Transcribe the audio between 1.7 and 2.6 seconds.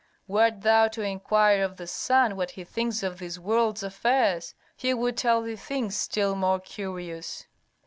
the sun what